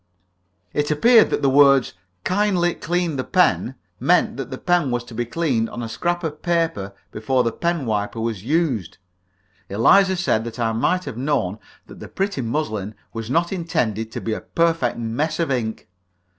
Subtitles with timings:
[0.73, 1.93] It appeared that the words,
[2.23, 6.23] "Kindly clean the pen," meant that the pen was to be cleaned on a scrap
[6.23, 8.97] of paper before the pen wiper was used.
[9.69, 14.19] Eliza said that I might have known that the pretty muslin was not intended to
[14.21, 15.87] be a perfect mess of ink.